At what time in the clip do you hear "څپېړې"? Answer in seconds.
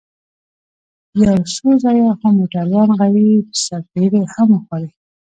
3.63-4.21